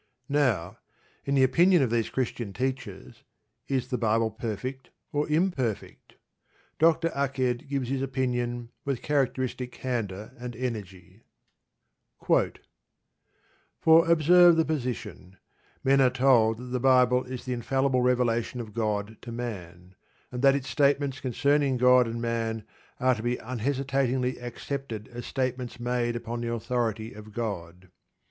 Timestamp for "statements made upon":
25.27-26.41